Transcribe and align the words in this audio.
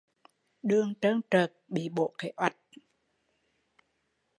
Đường 0.63 0.93
trơn 1.01 1.21
trợt 1.31 1.53
bị 1.67 1.89
bổ 1.89 2.13
cái 2.17 2.33
oạch 2.37 2.55